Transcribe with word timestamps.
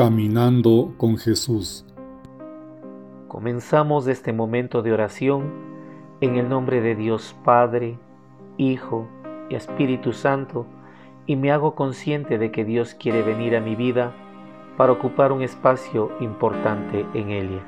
Caminando 0.00 0.94
con 0.96 1.18
Jesús. 1.18 1.84
Comenzamos 3.28 4.06
este 4.06 4.32
momento 4.32 4.80
de 4.80 4.94
oración 4.94 5.52
en 6.22 6.36
el 6.36 6.48
nombre 6.48 6.80
de 6.80 6.94
Dios 6.94 7.36
Padre, 7.44 7.98
Hijo 8.56 9.06
y 9.50 9.56
Espíritu 9.56 10.14
Santo 10.14 10.64
y 11.26 11.36
me 11.36 11.52
hago 11.52 11.74
consciente 11.74 12.38
de 12.38 12.50
que 12.50 12.64
Dios 12.64 12.94
quiere 12.94 13.22
venir 13.22 13.54
a 13.54 13.60
mi 13.60 13.76
vida 13.76 14.14
para 14.78 14.92
ocupar 14.92 15.32
un 15.32 15.42
espacio 15.42 16.10
importante 16.18 17.04
en 17.12 17.28
ella. 17.28 17.62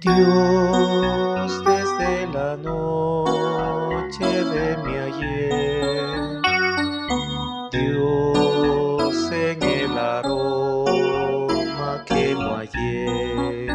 Dios 0.00 1.64
desde 1.64 2.26
la 2.32 2.56
noche 2.56 3.23
de 4.42 4.76
mi 4.78 4.94
ayer, 4.96 6.40
Dios 7.70 9.30
en 9.30 9.62
el 9.62 9.98
aroma 9.98 11.92
que 12.06 12.34
no 12.34 12.56
hallé, 12.56 13.68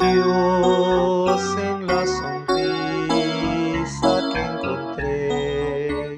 Dios 0.00 1.42
en 1.58 1.86
la 1.86 2.06
sonrisa 2.18 4.12
que 4.32 4.40
encontré, 4.52 6.16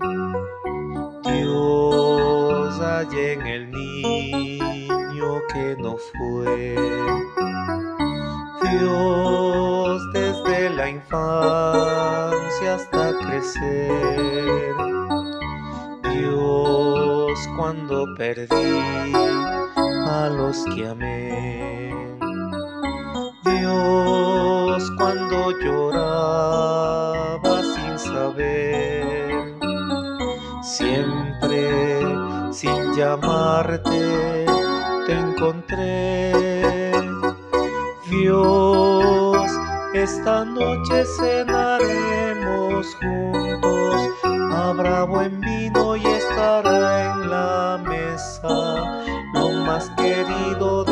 Dios 1.24 2.80
allá 2.80 3.32
en 3.32 3.46
el 3.46 3.70
niño 3.70 5.40
que 5.52 5.76
no 5.78 5.96
fue. 5.96 6.76
Dios 8.62 10.00
desde 10.12 10.70
la 10.70 10.88
infancia 10.90 12.11
hasta 12.66 13.18
crecer. 13.18 14.74
Dios 16.12 17.48
cuando 17.56 18.06
perdí 18.16 19.12
a 20.06 20.28
los 20.28 20.64
que 20.74 20.88
amé. 20.88 21.94
Dios 23.44 24.90
cuando 24.96 25.50
lloraba 25.60 27.62
sin 27.62 27.98
saber. 27.98 29.54
Siempre 30.62 32.00
sin 32.52 32.92
llamarte 32.94 34.46
te 35.06 35.12
encontré 35.12 36.62
Dios, 38.12 39.04
esta 40.02 40.44
noche 40.44 41.04
cenaremos 41.04 42.86
juntos, 42.96 44.02
habrá 44.52 45.04
buen 45.04 45.40
vino 45.40 45.94
y 45.96 46.04
estará 46.04 47.12
en 47.12 47.30
la 47.30 47.80
mesa. 47.88 49.04
Lo 49.32 49.50
más 49.64 49.88
querido 49.90 50.84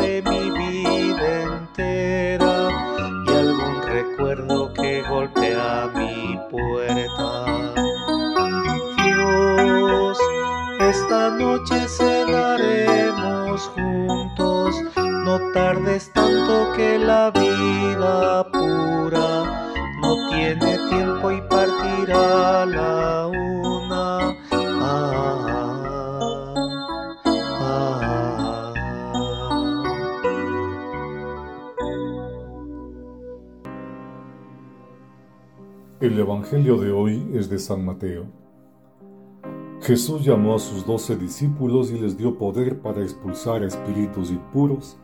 El 36.01 36.17
Evangelio 36.17 36.77
de 36.77 36.91
hoy 36.91 37.29
es 37.35 37.47
de 37.47 37.59
San 37.59 37.85
Mateo. 37.85 38.25
Jesús 39.81 40.25
llamó 40.25 40.55
a 40.55 40.59
sus 40.59 40.83
doce 40.83 41.15
discípulos 41.15 41.91
y 41.91 41.99
les 41.99 42.17
dio 42.17 42.39
poder 42.39 42.79
para 42.79 43.03
expulsar 43.03 43.61
espíritus 43.61 44.31
impuros 44.31 44.97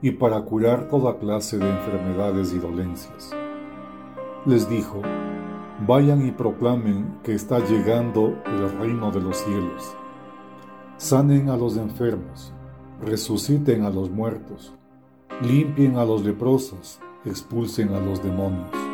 y 0.00 0.12
para 0.12 0.40
curar 0.40 0.88
toda 0.88 1.18
clase 1.18 1.58
de 1.58 1.68
enfermedades 1.68 2.54
y 2.54 2.58
dolencias. 2.58 3.36
Les 4.46 4.66
dijo, 4.70 5.02
vayan 5.86 6.26
y 6.26 6.30
proclamen 6.30 7.18
que 7.22 7.34
está 7.34 7.58
llegando 7.58 8.34
el 8.46 8.70
reino 8.78 9.10
de 9.10 9.20
los 9.20 9.36
cielos. 9.36 9.94
Sanen 10.96 11.50
a 11.50 11.58
los 11.58 11.76
enfermos, 11.76 12.54
resuciten 13.04 13.82
a 13.82 13.90
los 13.90 14.08
muertos, 14.08 14.72
limpien 15.42 15.96
a 15.96 16.06
los 16.06 16.24
leprosos, 16.24 17.00
expulsen 17.26 17.90
a 17.90 18.00
los 18.00 18.22
demonios. 18.22 18.87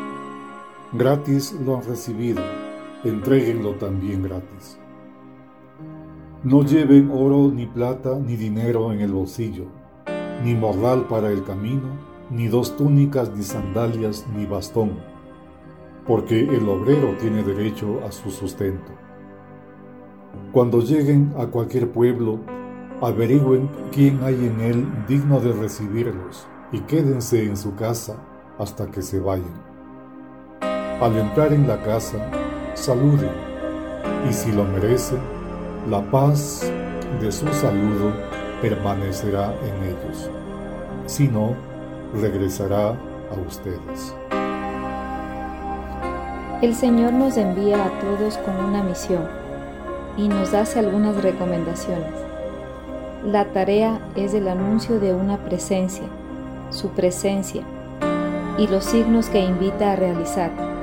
Gratis 0.97 1.53
lo 1.65 1.77
han 1.77 1.83
recibido, 1.83 2.41
entréguenlo 3.03 3.75
también 3.75 4.23
gratis. 4.23 4.77
No 6.43 6.63
lleven 6.63 7.09
oro 7.11 7.51
ni 7.51 7.65
plata 7.65 8.17
ni 8.19 8.35
dinero 8.35 8.91
en 8.91 9.01
el 9.01 9.11
bolsillo 9.11 9.65
ni 10.43 10.53
morral 10.53 11.07
para 11.07 11.31
el 11.31 11.43
camino, 11.43 11.89
ni 12.29 12.47
dos 12.47 12.75
túnicas, 12.77 13.31
ni 13.35 13.43
sandalias, 13.43 14.25
ni 14.35 14.45
bastón, 14.45 14.91
porque 16.05 16.41
el 16.41 16.67
obrero 16.69 17.15
tiene 17.19 17.43
derecho 17.43 18.01
a 18.05 18.11
su 18.11 18.31
sustento. 18.31 18.91
Cuando 20.51 20.81
lleguen 20.81 21.33
a 21.37 21.47
cualquier 21.47 21.91
pueblo, 21.91 22.39
averigüen 23.01 23.69
quién 23.91 24.23
hay 24.23 24.35
en 24.35 24.59
él 24.61 24.87
digno 25.07 25.39
de 25.39 25.51
recibirlos 25.53 26.47
y 26.71 26.79
quédense 26.81 27.43
en 27.43 27.57
su 27.57 27.75
casa 27.75 28.17
hasta 28.57 28.89
que 28.91 29.01
se 29.01 29.19
vayan. 29.19 29.74
Al 31.01 31.17
entrar 31.17 31.51
en 31.51 31.67
la 31.67 31.81
casa, 31.81 32.17
saluden 32.73 33.31
y 34.29 34.31
si 34.31 34.51
lo 34.53 34.63
merecen, 34.63 35.19
la 35.89 36.01
paz 36.01 36.71
de 37.19 37.31
su 37.31 37.47
saludo 37.53 38.13
permanecerá 38.61 39.53
en 39.61 39.83
ellos. 39.89 40.29
Si 41.05 41.27
no, 41.27 41.53
regresará 42.19 42.89
a 42.89 43.47
ustedes. 43.47 44.15
El 46.61 46.73
Señor 46.73 47.11
nos 47.11 47.35
envía 47.35 47.85
a 47.85 47.99
todos 47.99 48.37
con 48.37 48.55
una 48.55 48.81
misión 48.81 49.27
y 50.17 50.29
nos 50.29 50.53
hace 50.53 50.79
algunas 50.79 51.21
recomendaciones. 51.21 52.13
La 53.25 53.45
tarea 53.45 53.99
es 54.15 54.33
el 54.33 54.47
anuncio 54.47 54.99
de 54.99 55.13
una 55.13 55.37
presencia, 55.39 56.05
su 56.69 56.89
presencia, 56.89 57.63
y 58.57 58.67
los 58.67 58.85
signos 58.85 59.27
que 59.27 59.39
invita 59.39 59.91
a 59.91 59.95
realizar. 59.97 60.74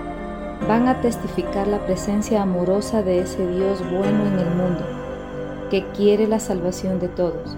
Van 0.68 0.88
a 0.88 1.00
testificar 1.00 1.66
la 1.66 1.84
presencia 1.84 2.42
amorosa 2.42 3.02
de 3.02 3.20
ese 3.20 3.46
Dios 3.46 3.80
bueno 3.90 4.26
en 4.26 4.38
el 4.38 4.50
mundo, 4.54 4.84
que 5.70 5.84
quiere 5.88 6.26
la 6.26 6.38
salvación 6.38 7.00
de 7.00 7.08
todos. 7.08 7.56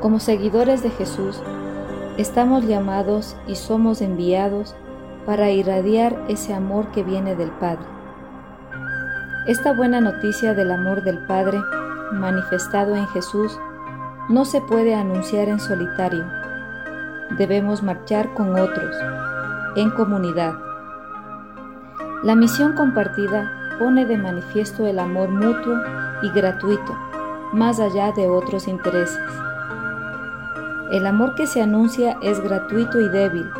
Como 0.00 0.18
seguidores 0.18 0.82
de 0.82 0.90
Jesús, 0.90 1.40
estamos 2.18 2.66
llamados 2.66 3.36
y 3.46 3.54
somos 3.54 4.02
enviados 4.02 4.74
para 5.24 5.50
irradiar 5.50 6.24
ese 6.28 6.52
amor 6.52 6.90
que 6.90 7.04
viene 7.04 7.36
del 7.36 7.50
Padre. 7.52 7.86
Esta 9.46 9.72
buena 9.72 10.00
noticia 10.00 10.54
del 10.54 10.72
amor 10.72 11.04
del 11.04 11.18
Padre 11.26 11.58
manifestado 12.12 12.96
en 12.96 13.06
Jesús 13.08 13.58
no 14.28 14.44
se 14.44 14.60
puede 14.60 14.94
anunciar 14.94 15.48
en 15.48 15.60
solitario. 15.60 16.24
Debemos 17.38 17.82
marchar 17.82 18.34
con 18.34 18.58
otros, 18.58 18.96
en 19.76 19.90
comunidad. 19.90 20.54
La 22.22 22.36
misión 22.36 22.74
compartida 22.74 23.50
pone 23.80 24.06
de 24.06 24.16
manifiesto 24.16 24.86
el 24.86 25.00
amor 25.00 25.28
mutuo 25.30 25.74
y 26.22 26.28
gratuito, 26.30 26.96
más 27.52 27.80
allá 27.80 28.12
de 28.12 28.28
otros 28.28 28.68
intereses. 28.68 29.18
El 30.92 31.04
amor 31.06 31.34
que 31.34 31.48
se 31.48 31.60
anuncia 31.60 32.16
es 32.22 32.38
gratuito 32.40 33.00
y 33.00 33.08
débil 33.08 33.50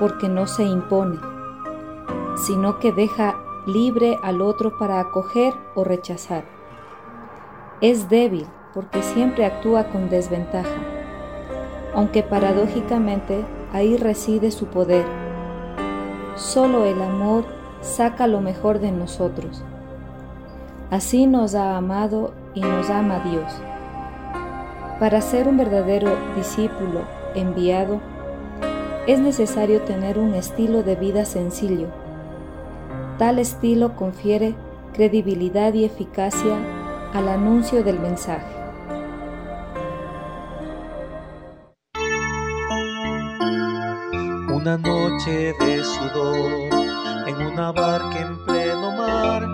porque 0.00 0.28
no 0.28 0.48
se 0.48 0.64
impone, 0.64 1.20
sino 2.44 2.80
que 2.80 2.90
deja 2.90 3.36
libre 3.66 4.18
al 4.24 4.42
otro 4.42 4.76
para 4.78 4.98
acoger 4.98 5.54
o 5.76 5.84
rechazar. 5.84 6.42
Es 7.80 8.08
débil 8.08 8.46
porque 8.74 9.00
siempre 9.00 9.44
actúa 9.44 9.84
con 9.90 10.10
desventaja, 10.10 10.80
aunque 11.94 12.24
paradójicamente 12.24 13.44
ahí 13.72 13.96
reside 13.96 14.50
su 14.50 14.66
poder. 14.66 15.04
Solo 16.34 16.84
el 16.84 17.00
amor 17.00 17.57
saca 17.80 18.26
lo 18.26 18.40
mejor 18.40 18.80
de 18.80 18.92
nosotros. 18.92 19.62
Así 20.90 21.26
nos 21.26 21.54
ha 21.54 21.76
amado 21.76 22.32
y 22.54 22.60
nos 22.60 22.88
ama 22.90 23.20
Dios. 23.20 23.52
Para 24.98 25.20
ser 25.20 25.46
un 25.46 25.56
verdadero 25.56 26.10
discípulo 26.34 27.02
enviado, 27.34 28.00
es 29.06 29.20
necesario 29.20 29.82
tener 29.82 30.18
un 30.18 30.34
estilo 30.34 30.82
de 30.82 30.96
vida 30.96 31.24
sencillo. 31.24 31.88
Tal 33.18 33.38
estilo 33.38 33.96
confiere 33.96 34.54
credibilidad 34.92 35.72
y 35.74 35.84
eficacia 35.84 36.56
al 37.14 37.28
anuncio 37.28 37.84
del 37.84 38.00
mensaje. 38.00 38.54
Una 44.52 44.76
noche 44.76 45.54
de 45.60 45.84
sudor 45.84 46.67
en 47.28 47.36
una 47.46 47.72
barca 47.72 48.20
en 48.20 48.38
pleno 48.46 48.90
mar, 48.92 49.46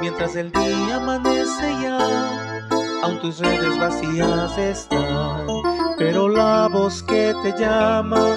mientras 0.00 0.36
el 0.36 0.52
día 0.52 0.96
amanece 0.96 1.68
ya, 1.82 2.68
aún 3.02 3.18
tus 3.20 3.40
redes 3.40 3.76
vacías 3.76 4.56
están, 4.56 5.46
pero 5.98 6.28
la 6.28 6.68
voz 6.68 7.02
que 7.02 7.34
te 7.42 7.52
llama, 7.58 8.36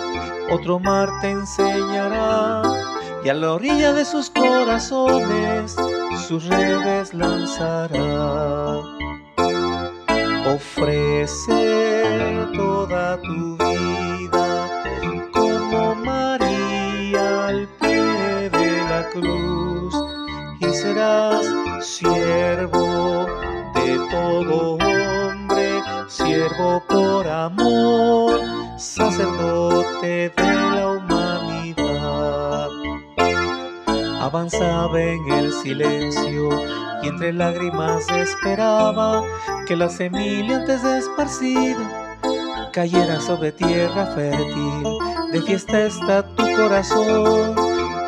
otro 0.49 0.79
mar 0.79 1.09
te 1.21 1.29
enseñará, 1.29 2.63
y 3.23 3.29
a 3.29 3.35
la 3.35 3.53
orilla 3.53 3.93
de 3.93 4.03
sus 4.03 4.31
corazones 4.31 5.75
sus 6.27 6.45
redes 6.47 7.13
lanzará. 7.13 8.79
Ofrece 10.47 11.53
toda 12.55 13.21
tu 13.21 13.57
vida 13.57 14.10
cruz 19.09 19.95
y 20.59 20.65
serás 20.73 21.45
siervo 21.81 23.25
de 23.73 23.97
todo 24.11 24.73
hombre, 24.73 25.81
siervo 26.07 26.83
por 26.87 27.27
amor, 27.27 28.39
sacerdote 28.77 30.31
de 30.35 30.53
la 30.75 30.87
humanidad. 30.97 32.69
Avanzaba 34.21 35.01
en 35.01 35.31
el 35.31 35.51
silencio 35.51 36.49
y 37.03 37.07
entre 37.07 37.33
lágrimas 37.33 38.07
esperaba 38.09 39.23
que 39.67 39.75
la 39.75 39.89
semilla 39.89 40.57
antes 40.57 40.83
esparcida 40.83 42.11
cayera 42.71 43.19
sobre 43.19 43.51
tierra 43.51 44.05
fértil. 44.07 44.83
De 45.31 45.41
fiesta 45.41 45.85
está 45.85 46.23
tu 46.35 46.43
corazón, 46.55 47.55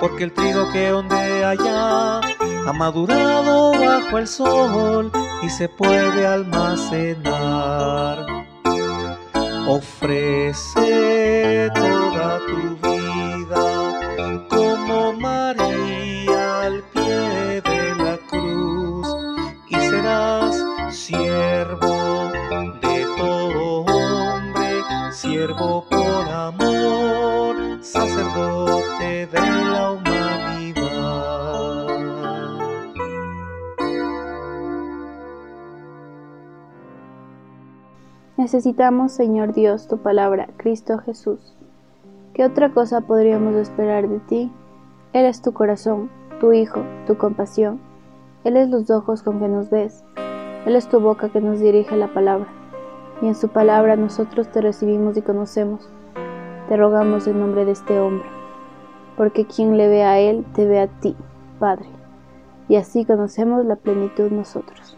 porque 0.04 0.26
el 0.26 0.34
trigo 0.34 0.70
que 0.74 0.92
ondea 0.92 1.52
allá 1.52 2.20
ha 2.20 2.74
madurado 2.74 3.72
bajo 3.72 4.18
el 4.18 4.28
sol 4.28 5.10
y 5.42 5.50
se 5.50 5.70
puede 5.70 6.28
almacenar. 6.28 8.26
Ofrece 9.66 10.92
toda 11.74 12.40
tu 12.50 12.76
vida 12.86 13.64
como 14.50 15.14
María 15.14 16.64
al 16.64 16.84
pie 16.94 17.62
de 17.62 17.96
la 17.96 18.18
cruz 18.30 19.08
y 19.70 19.76
serás 19.76 20.62
siervo 20.90 22.30
de 22.82 23.06
todo 23.16 23.86
hombre, 23.86 24.84
siervo 25.14 25.86
por 25.90 26.28
amor, 26.28 27.23
sacerdote 27.82 29.28
de 29.28 29.40
la 29.40 29.92
humanidad. 29.92 30.24
Necesitamos, 38.38 39.12
Señor 39.12 39.54
Dios, 39.54 39.88
tu 39.88 39.98
palabra, 40.00 40.50
Cristo 40.58 40.98
Jesús. 41.00 41.56
¿Qué 42.34 42.44
otra 42.44 42.74
cosa 42.74 43.02
podríamos 43.02 43.56
esperar 43.56 44.10
de 44.10 44.20
ti? 44.20 44.52
Él 45.14 45.26
es 45.26 45.42
tu 45.42 45.54
corazón, 45.54 46.10
tu 46.40 46.52
Hijo, 46.52 46.82
tu 47.06 47.18
compasión. 47.18 47.80
Él 48.44 48.58
es 48.58 48.70
los 48.70 48.90
ojos 48.90 49.22
con 49.22 49.40
que 49.40 49.48
nos 49.48 49.70
ves. 49.70 50.04
Él 50.66 50.76
es 50.76 50.88
tu 50.90 51.00
boca 51.00 51.30
que 51.30 51.42
nos 51.42 51.60
dirige 51.60 51.96
la 51.96 52.14
palabra. 52.14 52.48
Y 53.22 53.28
en 53.28 53.36
su 53.36 53.50
palabra 53.50 53.96
nosotros 53.96 54.50
te 54.52 54.62
recibimos 54.62 55.16
y 55.16 55.22
conocemos. 55.22 55.88
Te 56.68 56.78
rogamos 56.78 57.28
en 57.28 57.40
nombre 57.40 57.66
de 57.66 57.74
este 57.74 58.00
hombre, 58.00 58.28
porque 59.18 59.46
quien 59.46 59.78
le 59.78 59.88
ve 59.90 60.04
a 60.04 60.20
Él, 60.20 60.46
te 60.56 60.66
ve 60.66 60.80
a 60.80 60.88
ti, 60.88 61.16
Padre. 61.60 61.88
Y 62.70 62.78
así 62.78 63.06
conocemos 63.06 63.66
la 63.66 63.76
plenitud 63.76 64.32
nosotros. 64.32 64.98